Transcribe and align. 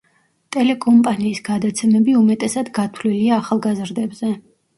ტელეკომპანიის 0.55 1.41
გადაცემები 1.49 2.15
უმეტესად 2.21 2.73
გათვლილია 2.79 3.37
ახალგაზრდებზე. 3.45 4.33